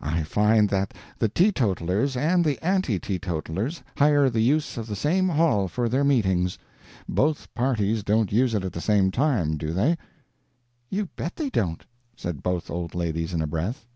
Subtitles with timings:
[0.00, 5.28] I find that the teetotalers and the anti teetotalers hire the use of the same
[5.28, 6.58] hall for their meetings.
[7.08, 9.98] Both parties don't use it at the same time, do they?"
[10.90, 11.84] "You bet they don't!"
[12.14, 13.88] said both old ladies in a breath.